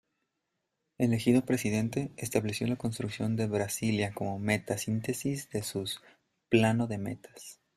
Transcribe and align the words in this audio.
Elegido 0.97 1.45
presidente, 1.45 2.11
estableció 2.17 2.65
la 2.65 2.75
construcción 2.75 3.35
de 3.35 3.45
Brasilia 3.45 4.15
como 4.15 4.39
meta-síntesis 4.39 5.51
de 5.51 5.61
su 5.61 5.85
"Plano 6.49 6.87
de 6.87 6.97
Metas". 6.97 7.59